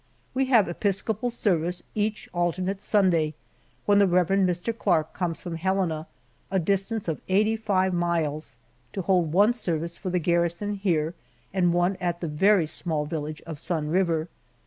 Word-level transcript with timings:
We 0.33 0.45
have 0.45 0.67
Episcopal 0.67 1.29
service 1.29 1.83
each 1.93 2.27
alternate 2.33 2.81
Sunday, 2.81 3.35
when 3.85 3.99
the 3.99 4.07
Rev. 4.07 4.29
Mr. 4.29 4.75
Clark 4.75 5.13
comes 5.13 5.43
from 5.43 5.57
Helena, 5.57 6.07
a 6.49 6.57
distance 6.57 7.07
of 7.07 7.21
eighty 7.29 7.55
five 7.55 7.93
miles, 7.93 8.57
to 8.93 9.03
hold 9.03 9.31
one 9.31 9.53
service 9.53 9.97
for 9.97 10.09
the 10.09 10.17
garrison 10.17 10.73
here 10.73 11.13
and 11.53 11.71
one 11.71 11.97
at 11.97 12.19
the 12.19 12.27
very 12.27 12.65
small 12.65 13.05
village 13.05 13.43
of 13.43 13.59
Sun 13.59 13.89
River. 13.89 14.27